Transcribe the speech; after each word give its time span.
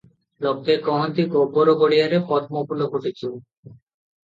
ଲୋକେ 0.45 0.77
କହନ୍ତି, 0.87 1.25
ଗୋବର 1.35 1.77
ଗଡ଼ିଆରେ 1.83 2.23
ପଦ୍ମଫୁଲ 2.33 2.91
ଫୁଟିଛି। 2.97 3.33